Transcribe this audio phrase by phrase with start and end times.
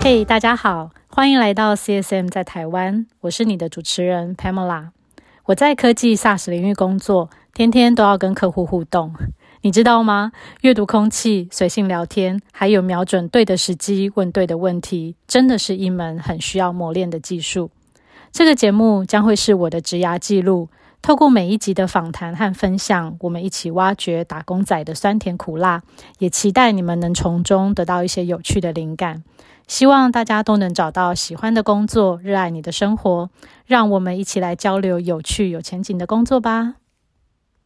[0.00, 4.88] 嘿，大家好，欢迎来到 CSM 在台湾，我是你的主持人 Pamela。
[5.46, 9.14] 我在科技 SaaS 领域工作，天天都要跟客户互动。
[9.62, 10.32] 你知道吗？
[10.62, 17.70] 阅读空气、随性聊天，还有瞄准对的时机问对的问题，真的是一门很需要磨练的技术。
[18.30, 20.68] 这个节目将会是我的职涯记录，
[21.00, 25.82] 透过每一集的访谈和分享，我们一起挖掘打工仔的酸甜苦辣，
[26.18, 29.22] 也期待你们能从中得到一些有趣的灵感。
[29.66, 33.30] 希望大家都能找到喜欢的工作，热爱你的生活。
[33.66, 36.77] 让我们一起来交流有趣、有前景的工作吧。